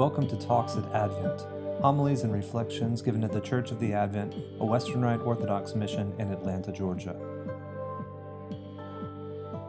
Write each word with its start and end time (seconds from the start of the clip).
Welcome 0.00 0.26
to 0.28 0.36
Talks 0.38 0.76
at 0.76 0.94
Advent, 0.94 1.42
homilies 1.82 2.22
and 2.22 2.32
reflections 2.32 3.02
given 3.02 3.22
at 3.22 3.32
the 3.32 3.40
Church 3.42 3.70
of 3.70 3.78
the 3.80 3.92
Advent, 3.92 4.34
a 4.58 4.64
Western 4.64 5.02
Rite 5.02 5.20
Orthodox 5.20 5.74
mission 5.74 6.14
in 6.18 6.30
Atlanta, 6.30 6.72
Georgia. 6.72 7.14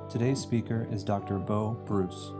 Today's 0.09 0.39
speaker 0.39 0.87
is 0.89 1.03
Dr. 1.03 1.37
Bo 1.37 1.71
Bruce. 1.85 2.31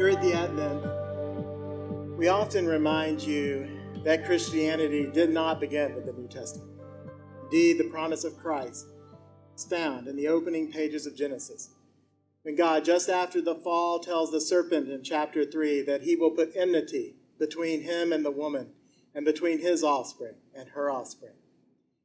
At 0.00 0.22
the 0.22 0.32
Advent, 0.32 2.16
we 2.16 2.28
often 2.28 2.66
remind 2.66 3.22
you 3.22 3.68
that 4.02 4.24
Christianity 4.24 5.10
did 5.12 5.28
not 5.28 5.60
begin 5.60 5.94
with 5.94 6.06
the 6.06 6.14
New 6.14 6.26
Testament. 6.28 6.70
Indeed, 7.42 7.76
the 7.76 7.90
promise 7.90 8.24
of 8.24 8.38
Christ 8.38 8.86
is 9.54 9.66
found 9.66 10.08
in 10.08 10.16
the 10.16 10.28
opening 10.28 10.72
pages 10.72 11.06
of 11.06 11.14
Genesis 11.14 11.68
when 12.44 12.56
God, 12.56 12.84
just 12.84 13.08
after 13.08 13.40
the 13.40 13.54
fall, 13.54 13.98
tells 13.98 14.30
the 14.30 14.40
serpent 14.40 14.90
in 14.90 15.02
chapter 15.02 15.46
3 15.46 15.80
that 15.82 16.02
he 16.02 16.14
will 16.14 16.30
put 16.30 16.54
enmity 16.54 17.16
between 17.38 17.82
him 17.82 18.12
and 18.12 18.24
the 18.24 18.30
woman, 18.30 18.72
and 19.14 19.24
between 19.24 19.60
his 19.60 19.82
offspring 19.82 20.34
and 20.54 20.68
her 20.70 20.90
offspring. 20.90 21.34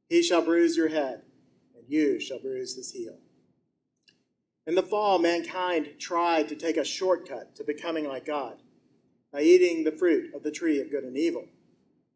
He 0.08 0.22
shall 0.22 0.42
bruise 0.42 0.76
your 0.76 0.88
head, 0.88 1.22
and 1.76 1.84
you 1.88 2.18
shall 2.18 2.40
bruise 2.40 2.74
his 2.74 2.90
heel. 2.92 3.18
In 4.66 4.74
the 4.76 4.82
fall, 4.82 5.18
mankind 5.18 5.88
tried 5.98 6.48
to 6.48 6.56
take 6.56 6.78
a 6.78 6.84
shortcut 6.84 7.54
to 7.56 7.64
becoming 7.64 8.08
like 8.08 8.24
God 8.24 8.62
by 9.32 9.42
eating 9.42 9.84
the 9.84 9.92
fruit 9.92 10.34
of 10.34 10.42
the 10.42 10.50
tree 10.50 10.80
of 10.80 10.90
good 10.90 11.04
and 11.04 11.16
evil. 11.16 11.46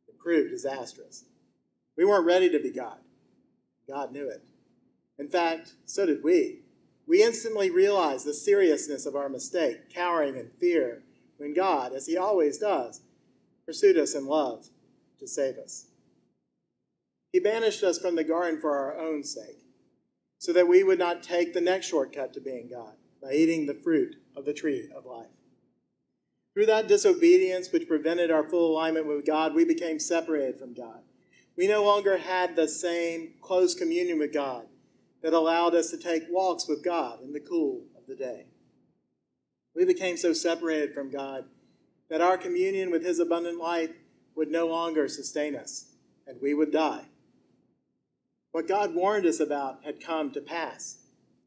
It 0.08 0.18
proved 0.18 0.50
disastrous. 0.50 1.24
We 1.96 2.04
weren't 2.04 2.26
ready 2.26 2.48
to 2.50 2.58
be 2.58 2.70
God. 2.70 2.98
God 3.86 4.12
knew 4.12 4.28
it. 4.28 4.42
In 5.18 5.28
fact, 5.28 5.74
so 5.84 6.06
did 6.06 6.24
we. 6.24 6.63
We 7.06 7.22
instantly 7.22 7.70
realize 7.70 8.24
the 8.24 8.34
seriousness 8.34 9.04
of 9.04 9.14
our 9.14 9.28
mistake, 9.28 9.92
cowering 9.92 10.36
in 10.36 10.50
fear, 10.58 11.02
when 11.36 11.52
God, 11.52 11.92
as 11.92 12.06
He 12.06 12.16
always 12.16 12.58
does, 12.58 13.02
pursued 13.66 13.98
us 13.98 14.14
in 14.14 14.26
love 14.26 14.68
to 15.18 15.28
save 15.28 15.58
us. 15.58 15.86
He 17.32 17.40
banished 17.40 17.82
us 17.82 17.98
from 17.98 18.14
the 18.14 18.24
garden 18.24 18.60
for 18.60 18.76
our 18.76 18.98
own 18.98 19.22
sake, 19.22 19.64
so 20.38 20.52
that 20.52 20.68
we 20.68 20.82
would 20.82 20.98
not 20.98 21.22
take 21.22 21.52
the 21.52 21.60
next 21.60 21.86
shortcut 21.86 22.32
to 22.34 22.40
being 22.40 22.68
God 22.70 22.94
by 23.22 23.32
eating 23.32 23.66
the 23.66 23.74
fruit 23.74 24.16
of 24.36 24.44
the 24.44 24.54
tree 24.54 24.88
of 24.94 25.04
life. 25.04 25.26
Through 26.54 26.66
that 26.66 26.88
disobedience, 26.88 27.72
which 27.72 27.88
prevented 27.88 28.30
our 28.30 28.48
full 28.48 28.70
alignment 28.70 29.06
with 29.06 29.26
God, 29.26 29.54
we 29.54 29.64
became 29.64 29.98
separated 29.98 30.56
from 30.58 30.72
God. 30.72 31.00
We 31.56 31.66
no 31.66 31.84
longer 31.84 32.16
had 32.16 32.54
the 32.54 32.68
same 32.68 33.34
close 33.42 33.74
communion 33.74 34.18
with 34.18 34.32
God 34.32 34.66
that 35.24 35.32
allowed 35.32 35.74
us 35.74 35.90
to 35.90 35.96
take 35.96 36.24
walks 36.28 36.68
with 36.68 36.84
God 36.84 37.22
in 37.22 37.32
the 37.32 37.40
cool 37.40 37.86
of 37.96 38.06
the 38.06 38.14
day. 38.14 38.44
We 39.74 39.86
became 39.86 40.18
so 40.18 40.34
separated 40.34 40.92
from 40.92 41.10
God 41.10 41.46
that 42.10 42.20
our 42.20 42.36
communion 42.36 42.90
with 42.90 43.02
His 43.02 43.18
abundant 43.18 43.58
life 43.58 43.88
would 44.36 44.50
no 44.50 44.66
longer 44.66 45.08
sustain 45.08 45.56
us, 45.56 45.86
and 46.26 46.42
we 46.42 46.52
would 46.52 46.70
die. 46.70 47.06
What 48.52 48.68
God 48.68 48.94
warned 48.94 49.24
us 49.24 49.40
about 49.40 49.82
had 49.82 50.04
come 50.04 50.30
to 50.32 50.42
pass. 50.42 50.98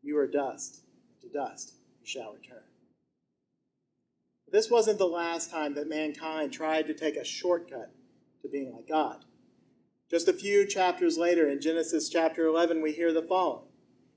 You 0.02 0.18
are 0.18 0.28
dust, 0.28 0.82
to 1.22 1.30
dust 1.30 1.74
you 2.02 2.08
shall 2.08 2.34
return. 2.34 2.64
But 4.46 4.54
this 4.54 4.72
wasn't 4.72 4.98
the 4.98 5.06
last 5.06 5.52
time 5.52 5.76
that 5.76 5.88
mankind 5.88 6.52
tried 6.52 6.88
to 6.88 6.96
take 6.96 7.16
a 7.16 7.24
shortcut 7.24 7.92
to 8.42 8.50
being 8.50 8.74
like 8.74 8.90
God. 8.90 9.24
Just 10.10 10.28
a 10.28 10.34
few 10.34 10.66
chapters 10.66 11.18
later, 11.20 11.48
in 11.48 11.62
Genesis 11.62 12.10
chapter 12.10 12.48
11, 12.48 12.82
we 12.82 12.94
hear 12.94 13.14
the 13.14 13.22
following 13.22 13.67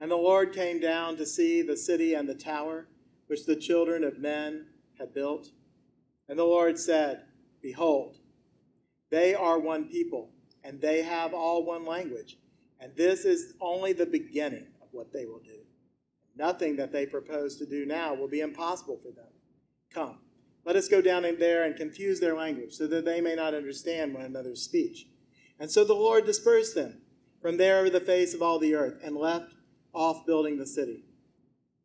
And 0.00 0.10
the 0.10 0.16
Lord 0.16 0.52
came 0.52 0.80
down 0.80 1.16
to 1.16 1.26
see 1.26 1.62
the 1.62 1.76
city 1.76 2.14
and 2.14 2.28
the 2.28 2.34
tower 2.34 2.88
which 3.26 3.46
the 3.46 3.56
children 3.56 4.04
of 4.04 4.18
men 4.18 4.66
had 4.98 5.14
built. 5.14 5.50
And 6.28 6.38
the 6.38 6.44
Lord 6.44 6.78
said, 6.78 7.22
Behold, 7.62 8.16
they 9.10 9.34
are 9.34 9.58
one 9.58 9.88
people, 9.88 10.30
and 10.62 10.80
they 10.80 11.02
have 11.02 11.34
all 11.34 11.64
one 11.64 11.84
language. 11.84 12.38
And 12.80 12.94
this 12.96 13.24
is 13.24 13.54
only 13.60 13.92
the 13.92 14.06
beginning 14.06 14.68
of 14.80 14.88
what 14.92 15.12
they 15.12 15.26
will 15.26 15.40
do. 15.40 15.60
Nothing 16.36 16.76
that 16.76 16.92
they 16.92 17.06
propose 17.06 17.56
to 17.56 17.66
do 17.66 17.84
now 17.84 18.14
will 18.14 18.28
be 18.28 18.40
impossible 18.40 19.00
for 19.02 19.10
them. 19.10 19.32
Come 19.92 20.18
let 20.68 20.76
us 20.76 20.86
go 20.86 21.00
down 21.00 21.24
in 21.24 21.38
there 21.38 21.64
and 21.64 21.74
confuse 21.74 22.20
their 22.20 22.34
language, 22.36 22.74
so 22.74 22.86
that 22.88 23.06
they 23.06 23.22
may 23.22 23.34
not 23.34 23.54
understand 23.54 24.12
one 24.12 24.26
another's 24.26 24.60
speech. 24.60 25.06
And 25.58 25.70
so 25.70 25.82
the 25.82 25.94
Lord 25.94 26.26
dispersed 26.26 26.74
them 26.74 27.00
from 27.40 27.56
there 27.56 27.78
over 27.78 27.88
the 27.88 28.00
face 28.00 28.34
of 28.34 28.42
all 28.42 28.58
the 28.58 28.74
earth, 28.74 29.00
and 29.02 29.16
left 29.16 29.54
off 29.94 30.26
building 30.26 30.58
the 30.58 30.66
city. 30.66 31.04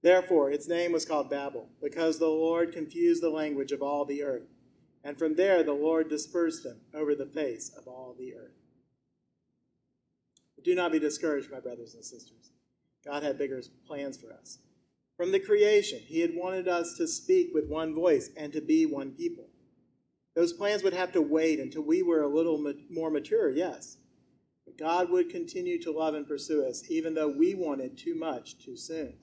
Therefore, 0.01 0.51
its 0.51 0.67
name 0.67 0.91
was 0.91 1.05
called 1.05 1.29
Babel, 1.29 1.69
because 1.81 2.19
the 2.19 2.27
Lord 2.27 2.73
confused 2.73 3.23
the 3.23 3.29
language 3.29 3.71
of 3.71 3.81
all 3.81 4.03
the 4.03 4.23
earth. 4.23 4.49
And 5.03 5.17
from 5.17 5.35
there 5.35 5.63
the 5.63 5.73
Lord 5.73 6.09
dispersed 6.09 6.63
them 6.63 6.81
over 6.93 7.15
the 7.15 7.25
face 7.25 7.71
of 7.77 7.87
all 7.87 8.15
the 8.17 8.35
earth. 8.35 8.55
But 10.55 10.65
do 10.65 10.75
not 10.75 10.91
be 10.91 10.99
discouraged, 10.99 11.51
my 11.51 11.59
brothers 11.59 11.93
and 11.93 12.03
sisters. 12.03 12.51
God 13.05 13.23
had 13.23 13.37
bigger 13.37 13.61
plans 13.85 14.17
for 14.17 14.31
us. 14.33 14.59
From 15.17 15.31
the 15.31 15.39
creation, 15.39 15.99
He 15.99 16.21
had 16.21 16.35
wanted 16.35 16.67
us 16.67 16.95
to 16.97 17.07
speak 17.07 17.51
with 17.53 17.67
one 17.67 17.93
voice 17.93 18.29
and 18.35 18.51
to 18.53 18.61
be 18.61 18.85
one 18.85 19.11
people. 19.11 19.45
Those 20.35 20.53
plans 20.53 20.83
would 20.83 20.93
have 20.93 21.11
to 21.13 21.21
wait 21.21 21.59
until 21.59 21.83
we 21.83 22.01
were 22.01 22.23
a 22.23 22.27
little 22.27 22.73
more 22.89 23.11
mature, 23.11 23.49
yes. 23.49 23.97
God 24.77 25.09
would 25.09 25.29
continue 25.29 25.81
to 25.81 25.91
love 25.91 26.15
and 26.15 26.27
pursue 26.27 26.65
us, 26.65 26.83
even 26.89 27.13
though 27.13 27.29
we 27.29 27.53
wanted 27.53 27.97
too 27.97 28.15
much 28.15 28.57
too 28.63 28.75
soon. 28.75 29.15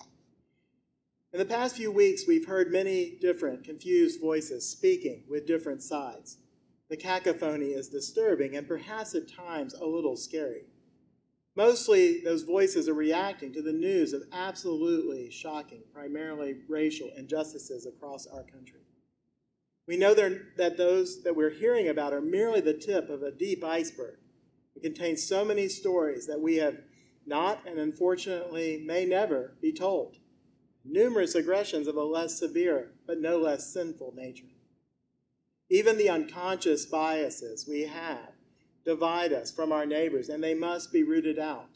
In 1.33 1.38
the 1.38 1.44
past 1.44 1.77
few 1.77 1.93
weeks, 1.93 2.27
we've 2.27 2.47
heard 2.47 2.72
many 2.72 3.16
different, 3.21 3.65
confused 3.65 4.21
voices 4.21 4.69
speaking 4.69 5.25
with 5.28 5.47
different 5.47 5.83
sides. 5.83 6.39
The 6.89 6.97
cacophony 6.97 7.69
is 7.69 7.89
disturbing 7.89 8.56
and 8.56 8.66
perhaps 8.66 9.15
at 9.15 9.28
times 9.28 9.75
a 9.75 9.87
little 9.87 10.16
scary. 10.16 10.65
Mostly, 11.55 12.21
those 12.21 12.43
voices 12.43 12.89
are 12.89 12.94
reacting 12.94 13.53
to 13.53 13.62
the 13.62 13.72
news 13.72 14.12
of 14.12 14.22
absolutely 14.33 15.31
shocking, 15.31 15.83
primarily 15.93 16.56
racial 16.69 17.10
injustices 17.16 17.87
across 17.87 18.27
our 18.27 18.43
country. 18.43 18.81
We 19.87 19.97
know 19.97 20.15
that 20.15 20.77
those 20.77 21.22
that 21.22 21.34
we're 21.34 21.50
hearing 21.50 21.89
about 21.89 22.12
are 22.12 22.21
merely 22.21 22.60
the 22.60 22.75
tip 22.75 23.09
of 23.09 23.22
a 23.22 23.33
deep 23.33 23.65
iceberg. 23.65 24.19
It 24.75 24.82
contains 24.82 25.26
so 25.26 25.44
many 25.44 25.69
stories 25.69 26.26
that 26.26 26.41
we 26.41 26.56
have 26.56 26.78
not 27.27 27.66
and 27.66 27.78
unfortunately 27.78 28.83
may 28.84 29.04
never 29.04 29.53
be 29.60 29.72
told. 29.72 30.16
Numerous 30.84 31.34
aggressions 31.34 31.86
of 31.86 31.97
a 31.97 32.03
less 32.03 32.39
severe 32.39 32.92
but 33.06 33.21
no 33.21 33.39
less 33.39 33.72
sinful 33.72 34.15
nature. 34.16 34.47
Even 35.68 35.98
the 35.98 36.09
unconscious 36.09 36.86
biases 36.86 37.66
we 37.68 37.83
have 37.83 38.33
divide 38.84 39.33
us 39.33 39.53
from 39.53 39.72
our 39.72 39.86
neighbors, 39.86 40.28
and 40.28 40.42
they 40.42 40.54
must 40.54 40.92
be 40.92 41.03
rooted 41.03 41.39
out 41.39 41.68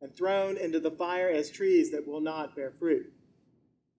and 0.00 0.16
thrown 0.16 0.56
into 0.56 0.80
the 0.80 0.90
fire 0.90 1.28
as 1.28 1.50
trees 1.50 1.90
that 1.92 2.06
will 2.06 2.20
not 2.20 2.56
bear 2.56 2.72
fruit. 2.72 3.12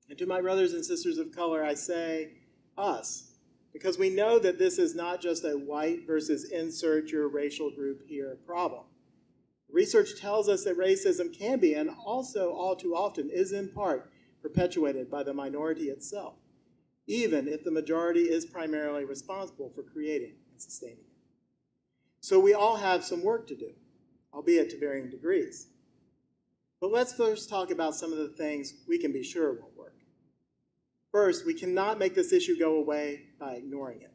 And 0.10 0.18
to 0.18 0.25
my 0.25 0.42
brothers 0.42 0.74
and 0.74 0.86
sisters 0.86 1.18
of 1.18 1.31
color, 1.31 1.63
I 1.63 1.74
say, 1.74 2.34
us, 2.78 3.35
because 3.75 3.98
we 3.98 4.10
know 4.10 4.39
that 4.39 4.57
this 4.57 4.80
is 4.80 4.95
not 4.95 5.19
just 5.19 5.44
a 5.44 5.51
white 5.51 6.07
versus 6.07 6.50
insert 6.50 7.10
your 7.10 7.27
racial 7.27 7.69
group 7.69 8.07
here 8.07 8.38
problem. 8.45 8.83
Research 9.69 10.18
tells 10.18 10.48
us 10.48 10.63
that 10.63 10.77
racism 10.77 11.38
can 11.38 11.60
be, 11.60 11.74
and 11.74 11.89
also 12.06 12.54
all 12.54 12.77
too 12.77 12.95
often 12.95 13.30
is 13.30 13.51
in 13.51 13.68
part, 13.68 14.10
perpetuated 14.42 15.12
by 15.12 15.24
the 15.24 15.33
minority 15.33 15.89
itself, 15.89 16.36
even 17.06 17.50
if 17.50 17.66
the 17.66 17.72
majority 17.72 18.22
is 18.22 18.45
primarily 18.45 19.04
responsible 19.04 19.69
for 19.75 19.83
creating 19.83 20.36
and 20.51 20.62
sustaining 20.62 21.00
it. 21.00 21.18
So 22.21 22.39
we 22.39 22.54
all 22.54 22.78
have 22.78 23.04
some 23.04 23.25
work 23.25 23.45
to 23.48 23.57
do, 23.57 23.71
albeit 24.33 24.69
to 24.69 24.80
varying 24.80 25.10
degrees. 25.10 25.68
But 26.80 26.94
let's 26.94 27.13
first 27.13 27.50
talk 27.50 27.71
about 27.71 27.95
some 27.95 28.13
of 28.13 28.19
the 28.19 28.30
things 28.38 28.74
we 28.88 29.00
can 29.00 29.12
be 29.12 29.21
sure 29.21 29.51
won't 29.51 29.75
work. 29.75 29.98
First, 31.12 31.45
we 31.45 31.54
cannot 31.54 32.00
make 32.00 32.16
this 32.16 32.31
issue 32.31 32.57
go 32.57 32.78
away 32.78 33.25
by 33.40 33.54
ignoring 33.54 34.02
it. 34.02 34.12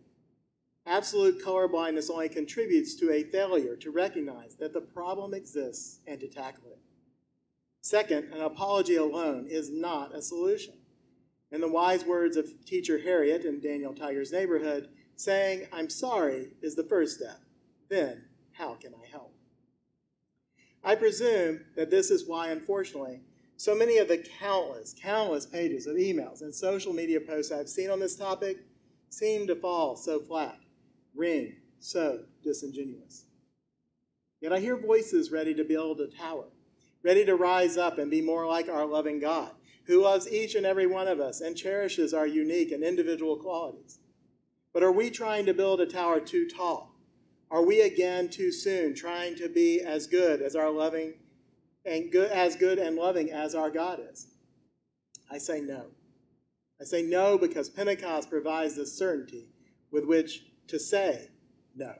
Absolute 0.86 1.44
colorblindness 1.44 2.10
only 2.10 2.28
contributes 2.28 2.94
to 2.94 3.12
a 3.12 3.24
failure 3.24 3.76
to 3.76 3.90
recognize 3.90 4.56
that 4.56 4.72
the 4.72 4.80
problem 4.80 5.34
exists 5.34 6.00
and 6.06 6.18
to 6.20 6.28
tackle 6.28 6.70
it. 6.70 6.78
Second, 7.82 8.32
an 8.32 8.40
apology 8.40 8.96
alone 8.96 9.46
is 9.48 9.70
not 9.70 10.14
a 10.14 10.22
solution. 10.22 10.74
In 11.52 11.60
the 11.60 11.68
wise 11.68 12.04
words 12.04 12.36
of 12.36 12.64
teacher 12.64 12.98
Harriet 12.98 13.44
in 13.44 13.60
Daniel 13.60 13.94
Tiger's 13.94 14.32
neighborhood, 14.32 14.88
saying, 15.16 15.66
I'm 15.72 15.90
sorry 15.90 16.48
is 16.62 16.76
the 16.76 16.84
first 16.84 17.18
step. 17.18 17.40
Then, 17.88 18.24
how 18.52 18.74
can 18.74 18.94
I 18.94 19.06
help? 19.10 19.34
I 20.82 20.94
presume 20.94 21.60
that 21.76 21.90
this 21.90 22.10
is 22.10 22.26
why, 22.26 22.48
unfortunately, 22.48 23.20
so 23.56 23.74
many 23.74 23.98
of 23.98 24.08
the 24.08 24.24
countless, 24.38 24.94
countless 25.00 25.44
pages 25.44 25.86
of 25.86 25.96
emails 25.96 26.40
and 26.40 26.54
social 26.54 26.94
media 26.94 27.20
posts 27.20 27.52
I've 27.52 27.68
seen 27.68 27.90
on 27.90 28.00
this 28.00 28.16
topic 28.16 28.58
seem 29.10 29.46
to 29.46 29.54
fall 29.54 29.96
so 29.96 30.20
flat, 30.20 30.58
ring 31.14 31.56
so 31.78 32.20
disingenuous. 32.42 33.24
Yet 34.40 34.52
I 34.52 34.60
hear 34.60 34.76
voices 34.76 35.30
ready 35.30 35.54
to 35.54 35.64
build 35.64 36.00
a 36.00 36.06
tower, 36.06 36.46
ready 37.02 37.24
to 37.26 37.36
rise 37.36 37.76
up 37.76 37.98
and 37.98 38.10
be 38.10 38.22
more 38.22 38.46
like 38.46 38.68
our 38.68 38.86
loving 38.86 39.20
God, 39.20 39.50
who 39.84 40.02
loves 40.02 40.30
each 40.32 40.54
and 40.54 40.64
every 40.64 40.86
one 40.86 41.08
of 41.08 41.20
us 41.20 41.40
and 41.40 41.56
cherishes 41.56 42.14
our 42.14 42.26
unique 42.26 42.72
and 42.72 42.82
individual 42.82 43.36
qualities. 43.36 43.98
But 44.72 44.82
are 44.82 44.92
we 44.92 45.10
trying 45.10 45.46
to 45.46 45.54
build 45.54 45.80
a 45.80 45.86
tower 45.86 46.20
too 46.20 46.48
tall? 46.48 46.94
Are 47.50 47.64
we 47.64 47.80
again 47.80 48.28
too 48.28 48.52
soon 48.52 48.94
trying 48.94 49.34
to 49.36 49.48
be 49.48 49.80
as 49.80 50.06
good 50.06 50.40
as 50.40 50.54
our 50.54 50.70
loving 50.70 51.14
and 51.84 52.12
good 52.12 52.30
as 52.30 52.54
good 52.54 52.78
and 52.78 52.96
loving 52.96 53.32
as 53.32 53.54
our 53.54 53.70
God 53.70 54.00
is? 54.12 54.28
I 55.30 55.38
say 55.38 55.60
no. 55.60 55.86
I 56.80 56.84
say 56.84 57.02
no 57.02 57.36
because 57.36 57.68
Pentecost 57.68 58.30
provides 58.30 58.74
the 58.74 58.86
certainty 58.86 59.48
with 59.90 60.04
which 60.04 60.44
to 60.68 60.78
say 60.78 61.28
no. 61.76 61.94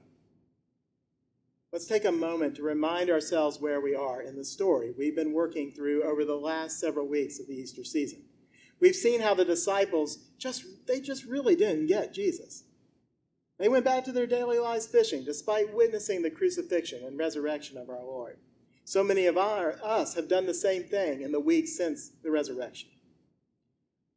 Let's 1.72 1.86
take 1.86 2.04
a 2.04 2.12
moment 2.12 2.56
to 2.56 2.62
remind 2.62 3.10
ourselves 3.10 3.60
where 3.60 3.80
we 3.80 3.94
are 3.94 4.22
in 4.22 4.36
the 4.36 4.44
story 4.44 4.92
we've 4.96 5.14
been 5.14 5.32
working 5.32 5.70
through 5.70 6.02
over 6.02 6.24
the 6.24 6.34
last 6.34 6.80
several 6.80 7.06
weeks 7.06 7.38
of 7.38 7.46
the 7.46 7.54
Easter 7.54 7.84
season. 7.84 8.22
We've 8.80 8.96
seen 8.96 9.20
how 9.20 9.34
the 9.34 9.44
disciples 9.44 10.18
just 10.38 10.64
they 10.86 11.00
just 11.00 11.26
really 11.26 11.54
didn't 11.54 11.86
get 11.86 12.14
Jesus. 12.14 12.64
They 13.58 13.68
went 13.68 13.84
back 13.84 14.04
to 14.04 14.12
their 14.12 14.26
daily 14.26 14.58
lives 14.58 14.86
fishing 14.86 15.22
despite 15.22 15.74
witnessing 15.74 16.22
the 16.22 16.30
crucifixion 16.30 17.04
and 17.04 17.18
resurrection 17.18 17.76
of 17.76 17.90
our 17.90 18.02
Lord. 18.02 18.38
So 18.84 19.04
many 19.04 19.26
of 19.26 19.36
our, 19.36 19.78
us 19.84 20.14
have 20.14 20.28
done 20.28 20.46
the 20.46 20.54
same 20.54 20.84
thing 20.84 21.20
in 21.20 21.30
the 21.30 21.38
weeks 21.38 21.76
since 21.76 22.10
the 22.22 22.30
resurrection. 22.30 22.88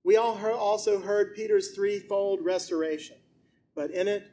We 0.04 0.18
all 0.18 0.36
heard, 0.36 0.54
also 0.54 1.02
heard 1.02 1.36
Peter's 1.36 1.72
threefold 1.72 2.44
restoration, 2.44 3.18
but 3.76 3.92
in 3.92 4.08
it, 4.08 4.24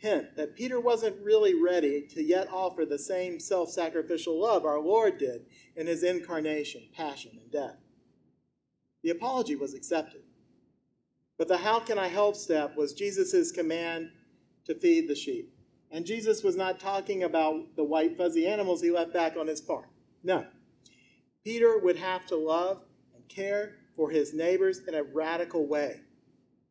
hint 0.00 0.36
that 0.36 0.54
Peter 0.54 0.78
wasn't 0.78 1.24
really 1.24 1.60
ready 1.60 2.06
to 2.14 2.22
yet 2.22 2.48
offer 2.52 2.84
the 2.84 2.98
same 2.98 3.40
self 3.40 3.70
sacrificial 3.70 4.40
love 4.40 4.64
our 4.64 4.78
Lord 4.78 5.18
did 5.18 5.46
in 5.74 5.86
his 5.86 6.04
incarnation, 6.04 6.82
passion, 6.94 7.32
and 7.40 7.50
death. 7.50 7.76
The 9.02 9.10
apology 9.10 9.56
was 9.56 9.74
accepted. 9.74 10.22
But 11.36 11.48
the 11.48 11.58
how 11.58 11.80
can 11.80 11.98
I 11.98 12.08
help 12.08 12.36
step 12.36 12.76
was 12.76 12.92
Jesus' 12.92 13.52
command 13.52 14.10
to 14.66 14.74
feed 14.74 15.08
the 15.08 15.14
sheep. 15.14 15.52
And 15.90 16.04
Jesus 16.04 16.42
was 16.42 16.56
not 16.56 16.78
talking 16.78 17.22
about 17.22 17.74
the 17.76 17.84
white 17.84 18.16
fuzzy 18.16 18.46
animals 18.46 18.82
he 18.82 18.90
left 18.90 19.12
back 19.12 19.36
on 19.36 19.46
his 19.46 19.60
farm. 19.60 19.86
No. 20.22 20.46
Peter 21.44 21.78
would 21.78 21.96
have 21.96 22.26
to 22.26 22.36
love 22.36 22.82
and 23.14 23.26
care 23.28 23.76
for 23.98 24.10
his 24.10 24.32
neighbors 24.32 24.78
in 24.86 24.94
a 24.94 25.02
radical 25.02 25.66
way, 25.66 25.96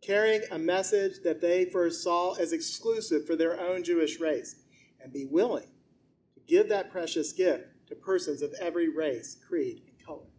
carrying 0.01 0.41
a 0.49 0.57
message 0.57 1.21
that 1.25 1.41
they 1.41 1.65
first 1.65 2.01
saw 2.01 2.33
as 2.35 2.53
exclusive 2.53 3.27
for 3.27 3.35
their 3.35 3.59
own 3.59 3.83
Jewish 3.83 4.17
race, 4.17 4.55
and 5.03 5.11
be 5.11 5.25
willing 5.25 5.67
to 6.35 6.39
give 6.47 6.69
that 6.69 6.89
precious 6.89 7.33
gift 7.33 7.65
to 7.89 7.95
persons 7.95 8.41
of 8.41 8.53
every 8.61 8.87
race, 8.87 9.35
creed, 9.45 9.81
and 9.85 10.05
color. 10.05 10.29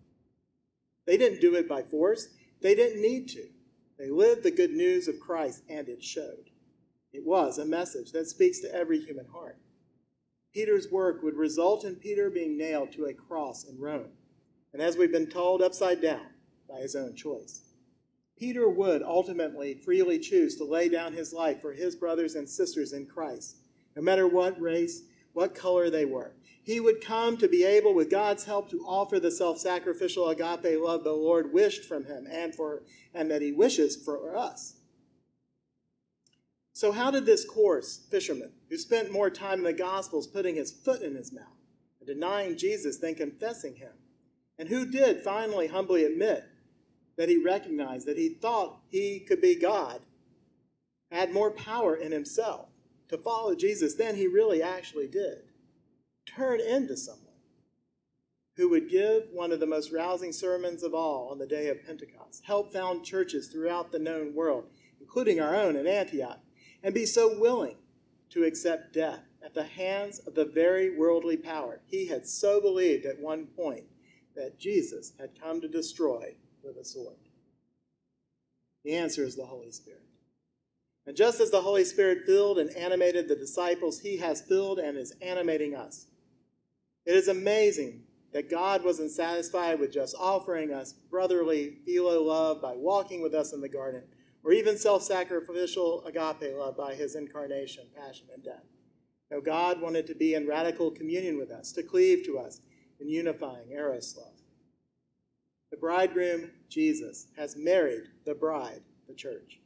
They 1.07 1.19
didn't 1.19 1.43
do 1.43 1.55
it 1.57 1.69
by 1.69 1.83
force, 1.83 2.29
they 2.63 2.75
didn't 2.75 3.03
need 3.03 3.29
to. 3.29 3.45
They 3.99 4.09
lived 4.09 4.43
the 4.43 4.51
good 4.51 4.73
news 4.73 5.09
of 5.09 5.21
Christ, 5.21 5.65
and 5.69 5.91
it 5.91 6.03
showed. 6.03 6.49
It 7.13 7.27
was 7.27 7.59
a 7.59 7.67
message 7.67 8.13
that 8.13 8.29
speaks 8.29 8.61
to 8.61 8.75
every 8.75 9.01
human 9.01 9.27
heart. 9.27 9.59
Peter's 10.55 10.91
work 10.91 11.23
would 11.23 11.37
result 11.37 11.85
in 11.85 11.97
Peter 11.97 12.31
being 12.31 12.57
nailed 12.57 12.93
to 12.93 13.05
a 13.05 13.13
cross 13.13 13.65
in 13.65 13.79
Rome, 13.79 14.13
and 14.73 14.81
as 14.81 14.97
we've 14.97 15.13
been 15.13 15.29
told, 15.29 15.61
upside 15.61 16.01
down 16.01 16.29
by 16.69 16.81
his 16.81 16.95
own 16.95 17.15
choice. 17.15 17.63
Peter 18.39 18.69
would 18.69 19.03
ultimately 19.03 19.75
freely 19.75 20.19
choose 20.19 20.57
to 20.57 20.65
lay 20.65 20.89
down 20.89 21.13
his 21.13 21.33
life 21.33 21.61
for 21.61 21.73
his 21.73 21.97
brothers 21.97 22.37
and 22.37 22.49
sisters 22.49 22.93
in 22.93 23.07
Christ, 23.07 23.57
no 23.97 24.03
matter 24.03 24.29
what 24.29 24.61
race, 24.61 25.03
what 25.33 25.55
color 25.55 25.91
they 25.91 26.05
were. 26.05 26.33
He 26.63 26.81
would 26.81 27.01
come 27.01 27.37
to 27.39 27.49
be 27.49 27.65
able, 27.65 27.95
with 27.95 28.11
God's 28.11 28.45
help, 28.45 28.71
to 28.71 28.85
offer 28.85 29.19
the 29.19 29.31
self 29.31 29.59
sacrificial 29.59 30.29
agape 30.29 30.81
love 30.81 31.03
the 31.03 31.13
Lord 31.13 31.53
wished 31.53 31.85
from 31.85 32.05
him 32.05 32.27
and, 32.31 32.55
for, 32.55 32.83
and 33.15 33.31
that 33.31 33.43
he 33.43 33.53
wishes 33.53 33.97
for 33.97 34.37
us. 34.37 34.75
So, 36.75 36.93
how 36.93 37.11
did 37.11 37.27
this 37.27 37.45
coarse 37.45 38.07
fisherman, 38.11 38.53
who 38.69 38.77
spent 38.77 39.11
more 39.11 39.31
time 39.31 39.59
in 39.59 39.65
the 39.65 39.73
Gospels 39.73 40.27
putting 40.27 40.55
his 40.55 40.71
foot 40.71 41.03
in 41.03 41.17
his 41.17 41.33
mouth 41.33 41.45
and 41.99 42.07
denying 42.07 42.57
Jesus 42.57 42.99
than 42.99 43.15
confessing 43.15 43.77
him, 43.77 43.95
and 44.59 44.69
who 44.69 44.89
did 44.89 45.23
finally 45.25 45.69
humbly 45.69 46.05
admit 46.05 46.45
that 47.19 47.29
he 47.29 47.37
recognized 47.37 48.07
that 48.07 48.17
he 48.17 48.29
thought 48.29 48.81
he 48.89 49.19
could 49.19 49.43
be 49.43 49.57
God, 49.57 50.01
had 51.11 51.33
more 51.35 51.51
power 51.51 51.97
in 51.97 52.13
himself 52.13 52.69
to 53.09 53.19
follow 53.19 53.55
Jesus 53.55 53.95
than 53.95 54.15
he 54.15 54.29
really 54.29 54.63
actually 54.63 55.09
did. 55.09 55.39
Turn 56.27 56.61
into 56.61 56.97
someone 56.97 57.25
who 58.57 58.69
would 58.69 58.89
give 58.89 59.25
one 59.33 59.51
of 59.51 59.61
the 59.61 59.67
most 59.67 59.93
rousing 59.93 60.33
sermons 60.33 60.83
of 60.83 60.95
all 60.95 61.29
on 61.31 61.39
the 61.39 61.47
day 61.47 61.69
of 61.69 61.85
Pentecost, 61.85 62.45
help 62.45 62.73
found 62.73 63.05
churches 63.05 63.49
throughout 63.49 63.91
the 63.91 63.99
known 63.99 64.35
world, 64.35 64.67
including 65.01 65.41
our 65.41 65.57
own 65.57 65.75
in 65.75 65.87
Antioch, 65.87 66.41
and 66.83 66.95
be 66.95 67.07
so 67.07 67.39
willing 67.39 67.77
to 68.31 68.45
accept 68.45 68.93
death 68.93 69.23
at 69.45 69.55
the 69.55 69.65
hands 69.65 70.21
of 70.21 70.35
the 70.35 70.45
very 70.45 70.97
worldly 70.97 71.37
power 71.37 71.81
he 71.87 72.07
had 72.07 72.27
so 72.27 72.61
believed 72.61 73.07
at 73.07 73.19
one 73.19 73.47
point 73.47 73.85
that 74.37 74.59
Jesus 74.59 75.13
had 75.19 75.41
come 75.41 75.61
to 75.61 75.69
destroy 75.69 76.35
with 76.69 76.77
a 76.77 76.85
sword? 76.85 77.17
The 78.85 78.95
answer 78.95 79.25
is 79.25 79.35
the 79.35 79.45
Holy 79.45 79.73
Spirit. 79.73 80.03
And 81.07 81.17
just 81.17 81.41
as 81.41 81.51
the 81.51 81.63
Holy 81.63 81.85
Spirit 81.85 82.27
filled 82.27 82.59
and 82.59 82.71
animated 82.77 83.29
the 83.29 83.35
disciples, 83.35 83.99
he 83.99 84.19
has 84.19 84.43
filled 84.43 84.79
and 84.79 84.97
is 84.97 85.15
animating 85.23 85.75
us. 85.75 86.07
It 87.07 87.17
is 87.17 87.29
amazing 87.29 88.03
that 88.33 88.51
God 88.51 88.85
wasn't 88.85 89.11
satisfied 89.11 89.81
with 89.81 89.93
just 89.93 90.15
offering 90.19 90.73
us 90.73 90.93
brotherly 90.93 91.79
philo 91.87 92.23
love 92.23 92.61
by 92.61 92.75
walking 92.77 93.23
with 93.23 93.35
us 93.35 93.55
in 93.55 93.63
the 93.63 93.69
garden, 93.69 94.03
or 94.45 94.53
even 94.53 94.77
self 94.77 95.03
sacrificial 95.03 96.05
agape 96.05 96.55
love 96.55 96.77
by 96.77 96.95
his 96.95 97.17
incarnation, 97.17 97.85
passion, 97.97 98.27
and 98.35 98.45
death. 98.45 98.65
No, 99.31 99.41
God 99.41 99.81
wanted 99.81 100.07
to 100.07 100.15
be 100.15 100.35
in 100.35 100.47
radical 100.47 100.91
communion 100.91 101.39
with 101.39 101.51
us, 101.51 101.73
to 101.73 101.83
cleave 101.83 102.25
to 102.27 102.39
us 102.39 102.61
in 103.01 103.09
unifying 103.09 103.71
eros 103.71 104.15
love. 104.17 104.38
The 105.71 105.77
bridegroom, 105.77 106.51
Jesus, 106.69 107.27
has 107.37 107.57
married 107.57 108.05
the 108.25 108.35
bride, 108.35 108.83
the 109.07 109.15
church. 109.15 109.61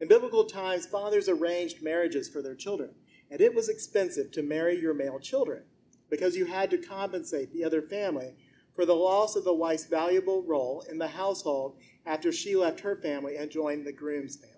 In 0.00 0.08
biblical 0.08 0.44
times, 0.44 0.86
fathers 0.86 1.28
arranged 1.28 1.82
marriages 1.82 2.28
for 2.28 2.42
their 2.42 2.54
children, 2.54 2.90
and 3.30 3.40
it 3.40 3.54
was 3.54 3.68
expensive 3.68 4.30
to 4.32 4.42
marry 4.42 4.80
your 4.80 4.94
male 4.94 5.18
children 5.20 5.62
because 6.10 6.36
you 6.36 6.46
had 6.46 6.70
to 6.70 6.78
compensate 6.78 7.52
the 7.52 7.64
other 7.64 7.82
family 7.82 8.34
for 8.74 8.86
the 8.86 8.94
loss 8.94 9.36
of 9.36 9.44
the 9.44 9.54
wife's 9.54 9.86
valuable 9.86 10.42
role 10.42 10.84
in 10.88 10.98
the 10.98 11.08
household 11.08 11.76
after 12.06 12.32
she 12.32 12.56
left 12.56 12.80
her 12.80 12.96
family 12.96 13.36
and 13.36 13.50
joined 13.50 13.86
the 13.86 13.92
groom's 13.92 14.36
family. 14.36 14.54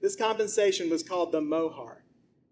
This 0.00 0.16
compensation 0.16 0.88
was 0.88 1.02
called 1.02 1.32
the 1.32 1.40
mohar, 1.40 2.04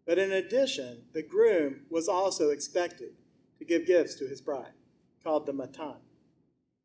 but 0.05 0.19
in 0.19 0.33
addition, 0.33 1.05
the 1.15 1.23
groom 1.23 1.83
was 1.91 2.09
also 2.09 2.51
expected 2.51 3.11
to 3.59 3.65
give 3.65 3.87
gifts 3.87 4.17
to 4.17 4.27
his 4.27 4.41
bride, 4.41 4.73
called 5.23 5.47
the 5.47 5.53
matan. 5.53 5.97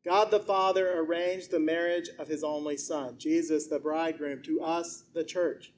God 0.04 0.32
the 0.32 0.40
Father 0.40 0.98
arranged 0.98 1.50
the 1.50 1.60
marriage 1.60 2.08
of 2.18 2.26
his 2.26 2.42
only 2.42 2.76
Son, 2.76 3.16
Jesus 3.18 3.68
the 3.68 3.78
bridegroom, 3.78 4.42
to 4.42 4.60
us, 4.60 5.04
the 5.14 5.22
church, 5.24 5.72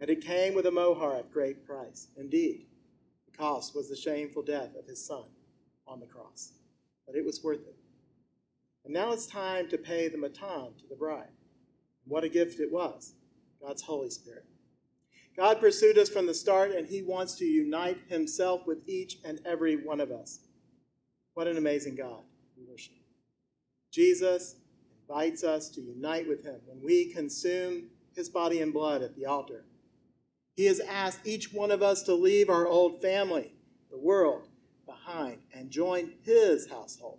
and 0.00 0.10
it 0.10 0.24
came 0.24 0.54
with 0.54 0.66
a 0.66 0.72
mohar 0.72 1.16
of 1.16 1.32
great 1.32 1.64
price. 1.64 2.08
Indeed, 2.16 2.66
the 3.30 3.36
cost 3.36 3.76
was 3.76 3.88
the 3.88 3.96
shameful 3.96 4.42
death 4.42 4.74
of 4.76 4.86
his 4.86 5.04
Son 5.04 5.24
on 5.86 6.00
the 6.00 6.06
cross, 6.06 6.52
but 7.06 7.14
it 7.14 7.24
was 7.24 7.44
worth 7.44 7.60
it. 7.60 7.76
And 8.84 8.92
now 8.92 9.12
it's 9.12 9.26
time 9.26 9.68
to 9.68 9.78
pay 9.78 10.08
the 10.08 10.18
matan 10.18 10.74
to 10.78 10.88
the 10.88 10.96
bride. 10.96 11.28
What 12.06 12.24
a 12.24 12.28
gift 12.28 12.58
it 12.58 12.72
was 12.72 13.14
God's 13.62 13.82
Holy 13.82 14.10
Spirit. 14.10 14.46
God 15.36 15.60
pursued 15.60 15.96
us 15.96 16.08
from 16.08 16.26
the 16.26 16.34
start, 16.34 16.72
and 16.72 16.88
he 16.88 17.02
wants 17.02 17.34
to 17.36 17.44
unite 17.44 17.98
himself 18.08 18.66
with 18.66 18.78
each 18.88 19.18
and 19.24 19.40
every 19.46 19.76
one 19.76 20.00
of 20.00 20.10
us. 20.10 20.40
What 21.34 21.46
an 21.46 21.56
amazing 21.56 21.94
God 21.94 22.22
we 22.56 22.64
worship. 22.68 22.99
Jesus 23.90 24.56
invites 25.02 25.42
us 25.42 25.68
to 25.70 25.80
unite 25.80 26.28
with 26.28 26.44
him 26.44 26.60
when 26.66 26.82
we 26.82 27.12
consume 27.12 27.88
his 28.14 28.28
body 28.28 28.60
and 28.60 28.72
blood 28.72 29.02
at 29.02 29.16
the 29.16 29.26
altar. 29.26 29.64
He 30.54 30.66
has 30.66 30.80
asked 30.80 31.26
each 31.26 31.52
one 31.52 31.70
of 31.70 31.82
us 31.82 32.02
to 32.04 32.14
leave 32.14 32.50
our 32.50 32.66
old 32.66 33.00
family, 33.00 33.54
the 33.90 33.98
world, 33.98 34.48
behind 34.86 35.38
and 35.54 35.70
join 35.70 36.12
his 36.22 36.68
household, 36.68 37.18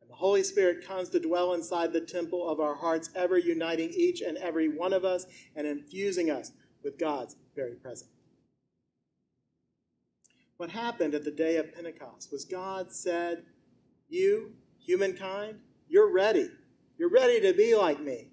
And 0.00 0.10
the 0.10 0.16
Holy 0.16 0.42
Spirit 0.42 0.86
comes 0.86 1.08
to 1.10 1.20
dwell 1.20 1.52
inside 1.52 1.92
the 1.92 2.00
temple 2.00 2.48
of 2.48 2.60
our 2.60 2.74
hearts, 2.74 3.10
ever 3.14 3.38
uniting 3.38 3.90
each 3.90 4.20
and 4.20 4.36
every 4.38 4.68
one 4.68 4.92
of 4.92 5.04
us 5.04 5.26
and 5.54 5.66
infusing 5.66 6.30
us 6.30 6.52
with 6.82 6.98
God's 6.98 7.36
very 7.54 7.74
presence. 7.74 8.10
What 10.56 10.70
happened 10.70 11.14
at 11.14 11.24
the 11.24 11.30
day 11.30 11.56
of 11.56 11.72
Pentecost 11.72 12.32
was 12.32 12.44
God 12.44 12.90
said, 12.90 13.44
You, 14.08 14.54
humankind, 14.80 15.60
you're 15.88 16.12
ready. 16.12 16.48
You're 16.98 17.10
ready 17.10 17.40
to 17.40 17.52
be 17.52 17.74
like 17.74 18.00
me. 18.00 18.28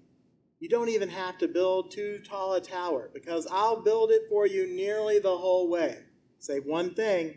You 0.58 0.68
don't 0.68 0.88
even 0.88 1.08
have 1.08 1.38
to 1.38 1.48
build 1.48 1.90
too 1.90 2.20
tall 2.26 2.54
a 2.54 2.60
tower 2.60 3.10
because 3.12 3.46
I'll 3.50 3.82
build 3.82 4.10
it 4.10 4.22
for 4.28 4.46
you 4.46 4.66
nearly 4.66 5.18
the 5.18 5.36
whole 5.36 5.68
way. 5.68 5.98
Say 6.38 6.58
one 6.58 6.94
thing 6.94 7.36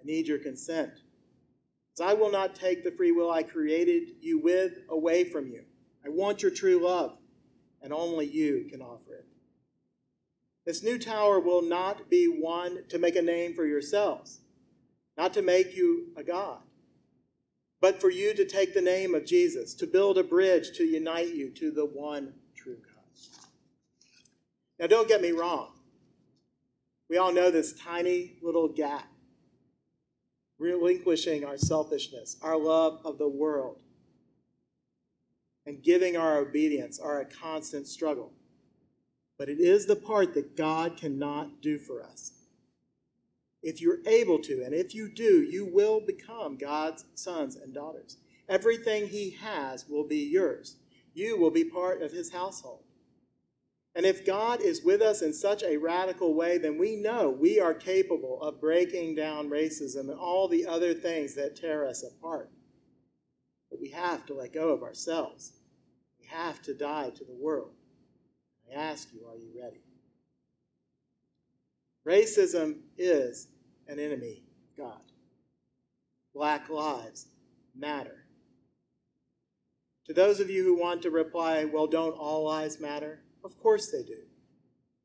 I 0.00 0.04
need 0.04 0.28
your 0.28 0.38
consent. 0.38 0.92
I 2.00 2.14
will 2.14 2.32
not 2.32 2.54
take 2.54 2.82
the 2.82 2.90
free 2.90 3.12
will 3.12 3.30
I 3.30 3.42
created 3.42 4.14
you 4.20 4.38
with 4.38 4.72
away 4.88 5.24
from 5.24 5.48
you. 5.48 5.64
I 6.04 6.08
want 6.08 6.42
your 6.42 6.50
true 6.50 6.82
love, 6.82 7.18
and 7.82 7.92
only 7.92 8.26
you 8.26 8.66
can 8.70 8.80
offer 8.80 9.14
it. 9.14 9.26
This 10.64 10.82
new 10.82 10.98
tower 10.98 11.40
will 11.40 11.62
not 11.62 12.08
be 12.08 12.26
one 12.26 12.84
to 12.88 12.98
make 12.98 13.16
a 13.16 13.22
name 13.22 13.54
for 13.54 13.66
yourselves, 13.66 14.40
not 15.18 15.34
to 15.34 15.42
make 15.42 15.76
you 15.76 16.06
a 16.16 16.22
God, 16.22 16.60
but 17.80 18.00
for 18.00 18.10
you 18.10 18.34
to 18.34 18.44
take 18.44 18.74
the 18.74 18.80
name 18.80 19.14
of 19.14 19.24
Jesus, 19.24 19.74
to 19.74 19.86
build 19.86 20.18
a 20.18 20.24
bridge 20.24 20.72
to 20.76 20.84
unite 20.84 21.34
you 21.34 21.50
to 21.50 21.70
the 21.70 21.86
one 21.86 22.34
true 22.54 22.76
God. 22.76 23.48
Now, 24.78 24.86
don't 24.86 25.08
get 25.08 25.22
me 25.22 25.32
wrong. 25.32 25.72
We 27.08 27.16
all 27.16 27.32
know 27.32 27.50
this 27.50 27.72
tiny 27.72 28.36
little 28.42 28.68
gap, 28.68 29.06
relinquishing 30.58 31.44
our 31.44 31.56
selfishness, 31.56 32.36
our 32.42 32.56
love 32.56 33.00
of 33.04 33.18
the 33.18 33.28
world, 33.28 33.80
and 35.66 35.82
giving 35.82 36.16
our 36.16 36.38
obedience 36.38 37.00
are 37.00 37.20
a 37.20 37.24
constant 37.24 37.88
struggle. 37.88 38.32
But 39.38 39.48
it 39.48 39.58
is 39.58 39.86
the 39.86 39.96
part 39.96 40.34
that 40.34 40.56
God 40.56 40.96
cannot 40.96 41.62
do 41.62 41.78
for 41.78 42.02
us. 42.02 42.32
If 43.62 43.80
you're 43.80 43.98
able 44.06 44.38
to, 44.40 44.62
and 44.64 44.74
if 44.74 44.94
you 44.94 45.12
do, 45.12 45.42
you 45.42 45.66
will 45.66 46.00
become 46.00 46.56
God's 46.56 47.04
sons 47.14 47.56
and 47.56 47.74
daughters. 47.74 48.16
Everything 48.48 49.06
He 49.06 49.30
has 49.40 49.86
will 49.88 50.06
be 50.06 50.28
yours. 50.30 50.76
You 51.12 51.38
will 51.38 51.50
be 51.50 51.64
part 51.64 52.02
of 52.02 52.12
His 52.12 52.32
household. 52.32 52.84
And 53.94 54.06
if 54.06 54.24
God 54.24 54.60
is 54.62 54.84
with 54.84 55.02
us 55.02 55.20
in 55.20 55.32
such 55.32 55.62
a 55.62 55.76
radical 55.76 56.34
way, 56.34 56.58
then 56.58 56.78
we 56.78 56.96
know 56.96 57.28
we 57.28 57.58
are 57.58 57.74
capable 57.74 58.40
of 58.40 58.60
breaking 58.60 59.16
down 59.16 59.50
racism 59.50 60.08
and 60.08 60.18
all 60.18 60.46
the 60.48 60.66
other 60.66 60.94
things 60.94 61.34
that 61.34 61.56
tear 61.56 61.86
us 61.86 62.04
apart. 62.04 62.50
But 63.68 63.80
we 63.80 63.90
have 63.90 64.24
to 64.26 64.34
let 64.34 64.52
go 64.52 64.70
of 64.70 64.82
ourselves. 64.82 65.52
We 66.20 66.26
have 66.28 66.62
to 66.62 66.74
die 66.74 67.10
to 67.10 67.24
the 67.24 67.34
world. 67.34 67.72
I 68.70 68.80
ask 68.80 69.08
you, 69.12 69.26
are 69.26 69.36
you 69.36 69.60
ready? 69.60 69.80
Racism 72.10 72.78
is 72.98 73.46
an 73.86 74.00
enemy 74.00 74.42
God. 74.76 75.00
Black 76.34 76.68
lives 76.68 77.28
matter. 77.76 78.26
To 80.06 80.12
those 80.12 80.40
of 80.40 80.50
you 80.50 80.64
who 80.64 80.76
want 80.76 81.02
to 81.02 81.10
reply, 81.10 81.64
well, 81.66 81.86
don't 81.86 82.18
all 82.18 82.44
lives 82.44 82.80
matter? 82.80 83.20
Of 83.44 83.56
course 83.62 83.92
they 83.92 84.02
do. 84.02 84.22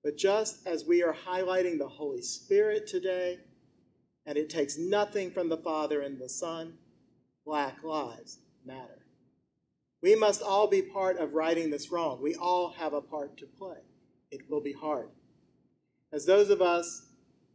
But 0.04 0.18
just 0.18 0.66
as 0.66 0.86
we 0.86 1.04
are 1.04 1.14
highlighting 1.14 1.78
the 1.78 1.88
Holy 1.88 2.24
Spirit 2.24 2.88
today, 2.88 3.38
and 4.26 4.36
it 4.36 4.50
takes 4.50 4.80
nothing 4.80 5.30
from 5.30 5.48
the 5.48 5.58
Father 5.58 6.02
and 6.02 6.20
the 6.20 6.30
Son, 6.30 6.74
black 7.46 7.84
lives 7.84 8.40
matter. 8.66 9.06
We 10.02 10.16
must 10.16 10.42
all 10.42 10.66
be 10.68 10.82
part 10.82 11.18
of 11.18 11.36
righting 11.36 11.70
this 11.70 11.92
wrong. 11.92 12.20
We 12.20 12.34
all 12.34 12.72
have 12.72 12.94
a 12.94 13.02
part 13.02 13.38
to 13.38 13.46
play. 13.46 13.78
It 14.32 14.50
will 14.50 14.62
be 14.62 14.74
hard. 14.74 15.10
As 16.16 16.26
those 16.26 16.50
of 16.50 16.62
us 16.62 17.08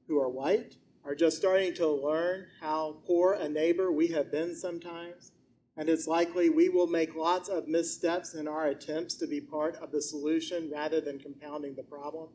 who 0.07 0.21
are 0.21 0.29
white 0.29 0.77
are 1.03 1.15
just 1.15 1.39
starting 1.39 1.73
to 1.77 1.89
learn 1.89 2.45
how 2.61 2.99
poor 3.07 3.33
a 3.33 3.49
neighbor 3.49 3.91
we 3.91 4.09
have 4.09 4.31
been 4.31 4.55
sometimes, 4.55 5.33
and 5.79 5.89
it's 5.89 6.07
likely 6.07 6.51
we 6.51 6.69
will 6.69 6.87
make 6.87 7.17
lots 7.17 7.49
of 7.49 7.69
missteps 7.69 8.35
in 8.35 8.47
our 8.47 8.67
attempts 8.67 9.15
to 9.15 9.27
be 9.27 9.41
part 9.41 9.77
of 9.77 9.93
the 9.93 10.03
solution 10.03 10.71
rather 10.71 11.01
than 11.01 11.19
compounding 11.19 11.75
the 11.75 11.83
problem. 11.83 12.29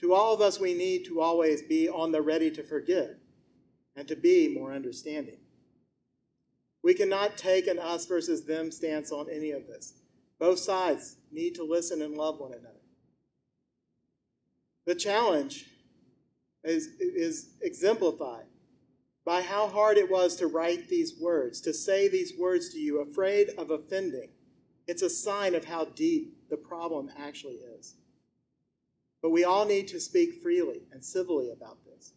To 0.00 0.14
all 0.14 0.32
of 0.32 0.40
us, 0.40 0.58
we 0.58 0.72
need 0.72 1.04
to 1.04 1.20
always 1.20 1.60
be 1.60 1.86
on 1.86 2.12
the 2.12 2.22
ready 2.22 2.50
to 2.52 2.62
forgive 2.62 3.18
and 3.94 4.08
to 4.08 4.16
be 4.16 4.56
more 4.58 4.72
understanding. 4.72 5.40
We 6.82 6.94
cannot 6.94 7.36
take 7.36 7.66
an 7.66 7.78
us 7.78 8.06
versus 8.06 8.46
them 8.46 8.72
stance 8.72 9.12
on 9.12 9.28
any 9.28 9.50
of 9.50 9.66
this. 9.66 9.92
Both 10.38 10.60
sides 10.60 11.18
need 11.30 11.54
to 11.56 11.62
listen 11.62 12.00
and 12.00 12.14
love 12.14 12.40
one 12.40 12.54
another. 12.54 12.81
The 14.86 14.94
challenge 14.94 15.66
is, 16.64 16.88
is 16.98 17.50
exemplified 17.60 18.46
by 19.24 19.42
how 19.42 19.68
hard 19.68 19.96
it 19.98 20.10
was 20.10 20.36
to 20.36 20.48
write 20.48 20.88
these 20.88 21.14
words, 21.20 21.60
to 21.60 21.72
say 21.72 22.08
these 22.08 22.32
words 22.38 22.70
to 22.70 22.78
you, 22.78 23.00
afraid 23.00 23.50
of 23.56 23.70
offending. 23.70 24.30
It's 24.88 25.02
a 25.02 25.10
sign 25.10 25.54
of 25.54 25.64
how 25.64 25.84
deep 25.84 26.48
the 26.50 26.56
problem 26.56 27.10
actually 27.16 27.60
is. 27.78 27.94
But 29.22 29.30
we 29.30 29.44
all 29.44 29.64
need 29.64 29.86
to 29.88 30.00
speak 30.00 30.42
freely 30.42 30.82
and 30.92 31.04
civilly 31.04 31.50
about 31.50 31.78
this. 31.84 32.14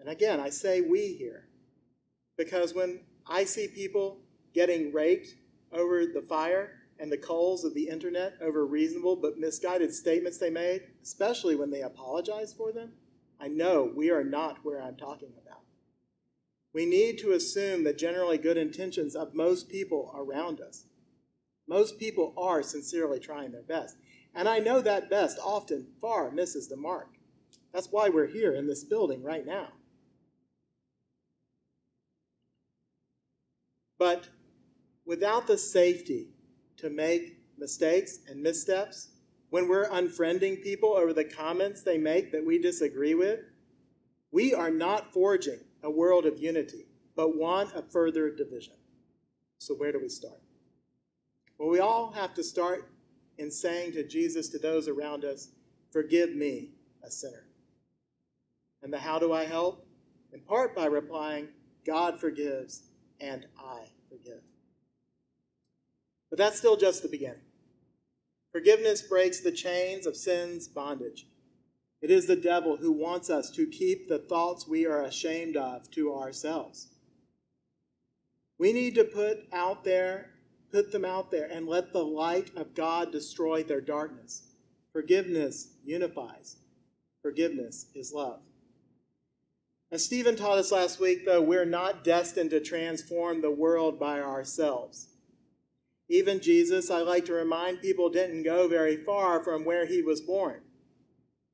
And 0.00 0.08
again, 0.08 0.40
I 0.40 0.50
say 0.50 0.80
we 0.80 1.14
here 1.14 1.46
because 2.36 2.74
when 2.74 3.00
I 3.26 3.44
see 3.44 3.68
people 3.68 4.18
getting 4.52 4.92
raked 4.92 5.28
over 5.72 6.04
the 6.06 6.24
fire 6.28 6.72
and 6.98 7.10
the 7.10 7.18
coals 7.18 7.64
of 7.64 7.74
the 7.74 7.88
internet 7.88 8.34
over 8.40 8.64
reasonable 8.64 9.16
but 9.16 9.38
misguided 9.38 9.92
statements 9.92 10.38
they 10.38 10.50
made, 10.50 10.82
especially 11.02 11.56
when 11.56 11.70
they 11.70 11.82
apologize 11.82 12.52
for 12.52 12.72
them, 12.72 12.92
I 13.40 13.48
know 13.48 13.92
we 13.94 14.10
are 14.10 14.24
not 14.24 14.64
where 14.64 14.80
I'm 14.80 14.96
talking 14.96 15.32
about. 15.42 15.62
We 16.72 16.86
need 16.86 17.18
to 17.18 17.32
assume 17.32 17.84
the 17.84 17.92
generally 17.92 18.38
good 18.38 18.56
intentions 18.56 19.14
of 19.14 19.34
most 19.34 19.68
people 19.68 20.12
around 20.16 20.60
us. 20.60 20.86
Most 21.68 21.98
people 21.98 22.34
are 22.36 22.62
sincerely 22.62 23.20
trying 23.20 23.52
their 23.52 23.62
best. 23.62 23.96
And 24.34 24.48
I 24.48 24.58
know 24.58 24.80
that 24.80 25.10
best 25.10 25.38
often 25.42 25.86
far 26.00 26.30
misses 26.30 26.68
the 26.68 26.76
mark. 26.76 27.08
That's 27.72 27.88
why 27.90 28.08
we're 28.08 28.26
here 28.26 28.54
in 28.54 28.66
this 28.66 28.84
building 28.84 29.22
right 29.22 29.46
now. 29.46 29.68
But 33.98 34.28
without 35.06 35.46
the 35.46 35.58
safety 35.58 36.33
to 36.84 36.90
make 36.90 37.38
mistakes 37.58 38.18
and 38.28 38.42
missteps, 38.42 39.08
when 39.50 39.68
we're 39.68 39.88
unfriending 39.88 40.62
people 40.62 40.94
over 40.94 41.12
the 41.12 41.24
comments 41.24 41.82
they 41.82 41.98
make 41.98 42.30
that 42.32 42.44
we 42.44 42.58
disagree 42.58 43.14
with, 43.14 43.40
we 44.30 44.52
are 44.52 44.70
not 44.70 45.12
forging 45.12 45.60
a 45.82 45.90
world 45.90 46.26
of 46.26 46.38
unity, 46.38 46.86
but 47.16 47.38
one 47.38 47.70
of 47.72 47.90
further 47.90 48.30
division. 48.30 48.74
So, 49.58 49.74
where 49.74 49.92
do 49.92 50.00
we 50.00 50.08
start? 50.08 50.40
Well, 51.58 51.68
we 51.70 51.78
all 51.80 52.12
have 52.12 52.34
to 52.34 52.44
start 52.44 52.90
in 53.38 53.50
saying 53.50 53.92
to 53.92 54.06
Jesus, 54.06 54.48
to 54.50 54.58
those 54.58 54.88
around 54.88 55.24
us, 55.24 55.48
Forgive 55.90 56.34
me, 56.34 56.70
a 57.04 57.10
sinner. 57.10 57.46
And 58.82 58.92
the 58.92 58.98
how 58.98 59.18
do 59.18 59.32
I 59.32 59.44
help? 59.44 59.86
In 60.32 60.40
part 60.40 60.74
by 60.74 60.86
replying, 60.86 61.48
God 61.86 62.18
forgives 62.18 62.82
and 63.20 63.46
I 63.56 63.84
forgive. 64.08 64.42
But 66.34 66.38
that's 66.38 66.58
still 66.58 66.76
just 66.76 67.04
the 67.04 67.08
beginning. 67.08 67.44
Forgiveness 68.50 69.02
breaks 69.02 69.38
the 69.38 69.52
chains 69.52 70.04
of 70.04 70.16
sin's 70.16 70.66
bondage. 70.66 71.28
It 72.02 72.10
is 72.10 72.26
the 72.26 72.34
devil 72.34 72.76
who 72.76 72.90
wants 72.90 73.30
us 73.30 73.52
to 73.52 73.68
keep 73.68 74.08
the 74.08 74.18
thoughts 74.18 74.66
we 74.66 74.84
are 74.84 75.02
ashamed 75.02 75.56
of 75.56 75.88
to 75.92 76.12
ourselves. 76.12 76.88
We 78.58 78.72
need 78.72 78.96
to 78.96 79.04
put 79.04 79.44
out 79.52 79.84
there, 79.84 80.30
put 80.72 80.90
them 80.90 81.04
out 81.04 81.30
there, 81.30 81.46
and 81.48 81.68
let 81.68 81.92
the 81.92 82.04
light 82.04 82.50
of 82.56 82.74
God 82.74 83.12
destroy 83.12 83.62
their 83.62 83.80
darkness. 83.80 84.42
Forgiveness 84.92 85.68
unifies. 85.84 86.56
Forgiveness 87.22 87.86
is 87.94 88.12
love. 88.12 88.40
As 89.92 90.04
Stephen 90.04 90.34
taught 90.34 90.58
us 90.58 90.72
last 90.72 90.98
week, 90.98 91.26
though, 91.26 91.42
we're 91.42 91.64
not 91.64 92.02
destined 92.02 92.50
to 92.50 92.58
transform 92.58 93.40
the 93.40 93.52
world 93.52 94.00
by 94.00 94.20
ourselves. 94.20 95.10
Even 96.08 96.40
Jesus, 96.40 96.90
I 96.90 97.00
like 97.00 97.24
to 97.26 97.32
remind 97.32 97.80
people, 97.80 98.10
didn't 98.10 98.42
go 98.42 98.68
very 98.68 98.96
far 98.96 99.42
from 99.42 99.64
where 99.64 99.86
he 99.86 100.02
was 100.02 100.20
born. 100.20 100.60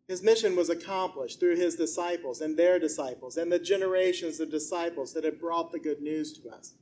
His 0.08 0.22
mission 0.22 0.56
was 0.56 0.68
accomplished 0.68 1.38
through 1.38 1.56
his 1.56 1.76
disciples 1.76 2.40
and 2.40 2.56
their 2.56 2.80
disciples 2.80 3.36
and 3.36 3.52
the 3.52 3.60
generations 3.60 4.40
of 4.40 4.50
disciples 4.50 5.12
that 5.14 5.22
have 5.22 5.40
brought 5.40 5.70
the 5.70 5.78
good 5.78 6.00
news 6.00 6.32
to 6.40 6.48
us. 6.50 6.74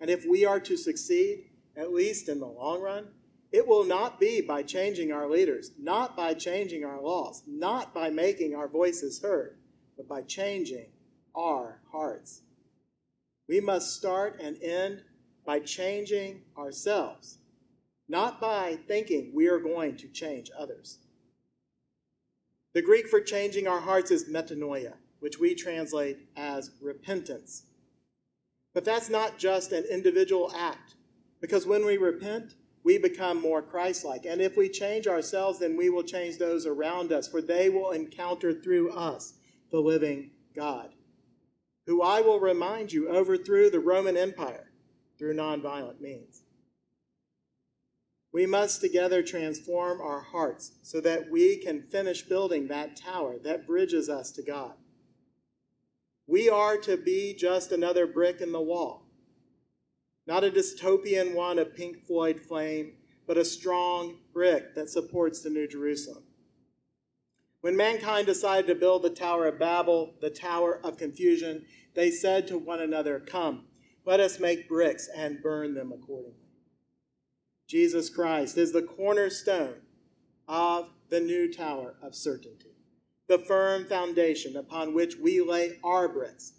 And 0.00 0.08
if 0.08 0.24
we 0.24 0.44
are 0.44 0.60
to 0.60 0.76
succeed, 0.76 1.46
at 1.76 1.92
least 1.92 2.28
in 2.28 2.38
the 2.38 2.46
long 2.46 2.80
run, 2.80 3.08
it 3.50 3.66
will 3.66 3.84
not 3.84 4.20
be 4.20 4.40
by 4.40 4.62
changing 4.62 5.10
our 5.10 5.28
leaders, 5.28 5.72
not 5.76 6.16
by 6.16 6.34
changing 6.34 6.84
our 6.84 7.00
laws, 7.00 7.42
not 7.48 7.92
by 7.92 8.10
making 8.10 8.54
our 8.54 8.68
voices 8.68 9.22
heard, 9.22 9.56
but 9.96 10.06
by 10.06 10.22
changing 10.22 10.86
our 11.34 11.80
hearts. 11.90 12.42
We 13.48 13.60
must 13.60 13.96
start 13.96 14.38
and 14.40 14.62
end 14.62 15.02
by 15.48 15.58
changing 15.58 16.42
ourselves, 16.58 17.38
not 18.06 18.38
by 18.38 18.76
thinking 18.86 19.32
we 19.34 19.48
are 19.48 19.58
going 19.58 19.96
to 19.96 20.06
change 20.08 20.50
others. 20.58 20.98
The 22.74 22.82
Greek 22.82 23.08
for 23.08 23.22
changing 23.22 23.66
our 23.66 23.80
hearts 23.80 24.10
is 24.10 24.28
metanoia, 24.28 24.92
which 25.20 25.38
we 25.38 25.54
translate 25.54 26.18
as 26.36 26.72
repentance. 26.82 27.62
But 28.74 28.84
that's 28.84 29.08
not 29.08 29.38
just 29.38 29.72
an 29.72 29.84
individual 29.90 30.52
act, 30.54 30.96
because 31.40 31.64
when 31.64 31.86
we 31.86 31.96
repent, 31.96 32.52
we 32.84 32.98
become 32.98 33.40
more 33.40 33.62
Christ 33.62 34.04
like. 34.04 34.26
And 34.26 34.42
if 34.42 34.54
we 34.54 34.68
change 34.68 35.06
ourselves, 35.06 35.60
then 35.60 35.78
we 35.78 35.88
will 35.88 36.02
change 36.02 36.36
those 36.36 36.66
around 36.66 37.10
us, 37.10 37.26
for 37.26 37.40
they 37.40 37.70
will 37.70 37.92
encounter 37.92 38.52
through 38.52 38.92
us 38.92 39.32
the 39.72 39.80
living 39.80 40.32
God, 40.54 40.90
who 41.86 42.02
I 42.02 42.20
will 42.20 42.38
remind 42.38 42.92
you 42.92 43.08
overthrew 43.08 43.70
the 43.70 43.80
Roman 43.80 44.18
Empire 44.18 44.67
through 45.18 45.34
nonviolent 45.34 46.00
means. 46.00 46.42
We 48.32 48.46
must 48.46 48.80
together 48.80 49.22
transform 49.22 50.00
our 50.00 50.20
hearts 50.20 50.72
so 50.82 51.00
that 51.00 51.30
we 51.30 51.56
can 51.56 51.82
finish 51.82 52.22
building 52.22 52.68
that 52.68 52.96
tower 52.96 53.36
that 53.42 53.66
bridges 53.66 54.08
us 54.08 54.30
to 54.32 54.42
God. 54.42 54.74
We 56.26 56.48
are 56.48 56.76
to 56.78 56.96
be 56.96 57.34
just 57.34 57.72
another 57.72 58.06
brick 58.06 58.40
in 58.40 58.52
the 58.52 58.60
wall 58.60 59.08
not 60.28 60.44
a 60.44 60.50
dystopian 60.50 61.34
one 61.34 61.58
of 61.58 61.74
Pink 61.74 62.04
Floyd 62.06 62.38
flame, 62.38 62.92
but 63.26 63.38
a 63.38 63.44
strong 63.44 64.18
brick 64.34 64.74
that 64.74 64.90
supports 64.90 65.40
the 65.40 65.48
New 65.48 65.66
Jerusalem. 65.66 66.22
When 67.62 67.74
mankind 67.74 68.26
decided 68.26 68.66
to 68.66 68.74
build 68.74 69.02
the 69.02 69.10
Tower 69.10 69.46
of 69.46 69.58
Babel, 69.58 70.14
the 70.20 70.28
Tower 70.28 70.80
of 70.84 70.98
Confusion, 70.98 71.64
they 71.94 72.10
said 72.10 72.46
to 72.48 72.58
one 72.58 72.80
another, 72.80 73.18
Come, 73.18 73.64
let 74.08 74.20
us 74.20 74.40
make 74.40 74.70
bricks 74.70 75.06
and 75.14 75.42
burn 75.42 75.74
them 75.74 75.92
accordingly. 75.92 76.32
Jesus 77.68 78.08
Christ 78.08 78.56
is 78.56 78.72
the 78.72 78.80
cornerstone 78.80 79.82
of 80.48 80.88
the 81.10 81.20
new 81.20 81.52
tower 81.52 81.94
of 82.02 82.14
certainty, 82.14 82.74
the 83.28 83.38
firm 83.38 83.84
foundation 83.84 84.56
upon 84.56 84.94
which 84.94 85.16
we 85.18 85.42
lay 85.42 85.78
our 85.84 86.08
bricks. 86.08 86.54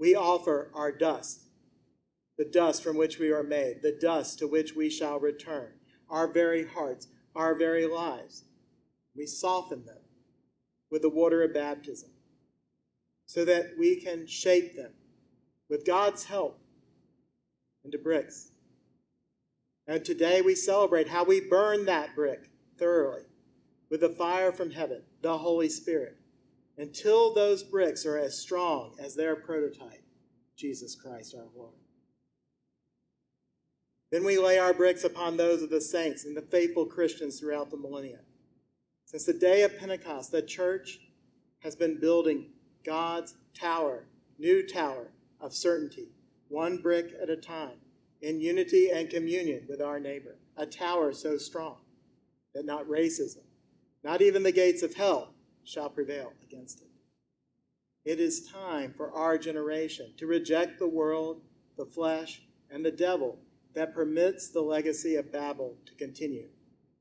We 0.00 0.16
offer 0.16 0.72
our 0.74 0.90
dust 0.90 1.44
the 2.36 2.46
dust 2.46 2.82
from 2.82 2.96
which 2.96 3.20
we 3.20 3.30
are 3.30 3.44
made, 3.44 3.82
the 3.82 3.96
dust 4.00 4.40
to 4.40 4.48
which 4.48 4.74
we 4.74 4.90
shall 4.90 5.20
return, 5.20 5.68
our 6.10 6.26
very 6.26 6.66
hearts, 6.66 7.06
our 7.36 7.54
very 7.54 7.86
lives. 7.86 8.42
We 9.14 9.26
soften 9.26 9.84
them 9.84 10.00
with 10.90 11.02
the 11.02 11.10
water 11.10 11.44
of 11.44 11.54
baptism 11.54 12.10
so 13.26 13.44
that 13.44 13.74
we 13.78 14.00
can 14.00 14.26
shape 14.26 14.74
them 14.74 14.94
with 15.70 15.86
God's 15.86 16.24
help 16.24 16.58
into 17.84 17.98
bricks. 17.98 18.50
And 19.86 20.04
today 20.04 20.42
we 20.42 20.54
celebrate 20.54 21.08
how 21.08 21.24
we 21.24 21.40
burn 21.40 21.84
that 21.86 22.14
brick 22.14 22.50
thoroughly 22.78 23.22
with 23.90 24.00
the 24.00 24.08
fire 24.08 24.52
from 24.52 24.70
heaven, 24.70 25.02
the 25.20 25.38
Holy 25.38 25.68
Spirit, 25.68 26.16
until 26.78 27.34
those 27.34 27.62
bricks 27.62 28.06
are 28.06 28.16
as 28.16 28.38
strong 28.38 28.94
as 28.98 29.14
their 29.14 29.36
prototype, 29.36 30.02
Jesus 30.56 30.94
Christ 30.94 31.34
our 31.36 31.46
Lord. 31.54 31.74
Then 34.10 34.24
we 34.24 34.38
lay 34.38 34.58
our 34.58 34.74
bricks 34.74 35.04
upon 35.04 35.36
those 35.36 35.62
of 35.62 35.70
the 35.70 35.80
saints 35.80 36.24
and 36.24 36.36
the 36.36 36.42
faithful 36.42 36.84
Christians 36.84 37.40
throughout 37.40 37.70
the 37.70 37.76
millennia. 37.76 38.20
Since 39.06 39.24
the 39.24 39.32
day 39.32 39.62
of 39.62 39.78
Pentecost, 39.78 40.30
the 40.30 40.42
church 40.42 41.00
has 41.60 41.74
been 41.74 41.98
building 41.98 42.50
God's 42.84 43.34
tower, 43.54 44.04
new 44.38 44.66
tower 44.66 45.08
of 45.40 45.54
certainty, 45.54 46.08
one 46.52 46.76
brick 46.76 47.12
at 47.20 47.30
a 47.30 47.36
time, 47.36 47.78
in 48.20 48.40
unity 48.40 48.90
and 48.90 49.08
communion 49.08 49.64
with 49.68 49.80
our 49.80 49.98
neighbor. 49.98 50.36
A 50.56 50.66
tower 50.66 51.12
so 51.12 51.38
strong 51.38 51.78
that 52.54 52.66
not 52.66 52.86
racism, 52.86 53.44
not 54.04 54.20
even 54.20 54.42
the 54.42 54.52
gates 54.52 54.82
of 54.82 54.94
hell 54.94 55.32
shall 55.64 55.88
prevail 55.88 56.34
against 56.42 56.82
it. 56.82 56.88
It 58.04 58.20
is 58.20 58.48
time 58.48 58.92
for 58.94 59.12
our 59.12 59.38
generation 59.38 60.12
to 60.18 60.26
reject 60.26 60.78
the 60.78 60.88
world, 60.88 61.40
the 61.78 61.86
flesh, 61.86 62.42
and 62.70 62.84
the 62.84 62.90
devil 62.90 63.38
that 63.74 63.94
permits 63.94 64.50
the 64.50 64.60
legacy 64.60 65.16
of 65.16 65.32
Babel 65.32 65.78
to 65.86 65.94
continue. 65.94 66.48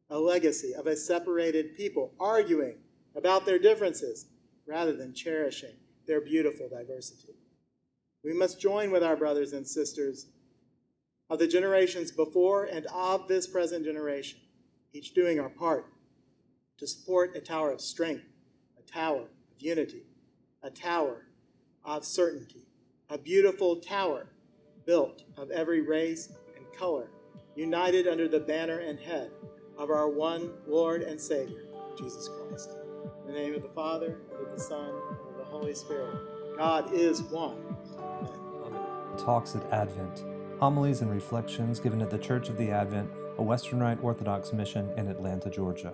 A 0.10 0.18
legacy 0.18 0.74
of 0.74 0.88
a 0.88 0.96
separated 0.96 1.76
people 1.76 2.14
arguing 2.20 2.78
about 3.16 3.46
their 3.46 3.60
differences 3.60 4.28
rather 4.66 4.96
than 4.96 5.14
cherishing 5.14 5.76
their 6.08 6.22
beautiful 6.22 6.70
diversity. 6.70 7.41
We 8.24 8.34
must 8.34 8.62
join 8.62 8.92
with 8.92 9.04
our 9.04 9.16
brothers 9.16 9.54
and 9.54 9.68
sisters 9.68 10.28
of 11.30 11.40
the 11.40 11.48
generations 11.48 12.12
before 12.12 12.66
and 12.66 12.86
of 12.88 13.28
this 13.28 13.48
present 13.48 13.86
generation, 13.86 14.40
each 14.94 15.14
doing 15.14 15.40
our 15.40 15.50
part 15.50 15.86
to 16.78 16.88
support 16.88 17.36
a 17.36 17.40
tower 17.40 17.72
of 17.72 17.82
strength, 17.82 18.26
a 18.78 18.92
tower 18.92 19.22
of 19.22 19.60
unity, 19.60 20.04
a 20.62 20.70
tower 20.70 21.26
of 21.86 22.06
certainty, 22.06 22.68
a 23.10 23.18
beautiful 23.18 23.78
tower 23.78 24.28
built 24.86 25.24
of 25.38 25.50
every 25.52 25.82
race 25.82 26.32
and 26.58 26.66
color, 26.78 27.10
united 27.56 28.08
under 28.08 28.28
the 28.28 28.40
banner 28.40 28.80
and 28.80 29.00
head 29.00 29.32
of 29.78 29.90
our 29.90 30.10
one 30.10 30.52
Lord 30.68 31.02
and 31.02 31.20
Savior, 31.20 31.64
Jesus 31.98 32.30
Christ. 32.30 32.72
In 33.28 33.34
the 33.34 33.40
name 33.40 33.56
of 33.56 33.64
the 33.64 33.70
Father, 33.70 34.18
and 34.32 34.48
of 34.48 34.52
the 34.52 34.62
Son, 34.62 34.90
and 34.90 35.32
of 35.32 35.38
the 35.38 35.44
Holy 35.44 35.74
Spirit. 35.74 36.16
God 36.58 36.94
is 36.94 37.22
one. 37.24 37.78
Talks 39.18 39.56
at 39.56 39.64
Advent. 39.72 40.24
Homilies 40.60 41.02
and 41.02 41.10
reflections 41.10 41.80
given 41.80 42.02
at 42.02 42.10
the 42.10 42.18
Church 42.18 42.50
of 42.50 42.58
the 42.58 42.72
Advent, 42.72 43.10
a 43.38 43.44
Western 43.44 43.80
Rite 43.80 44.04
Orthodox 44.04 44.54
mission 44.54 44.92
in 44.98 45.08
Atlanta, 45.08 45.50
Georgia. 45.50 45.94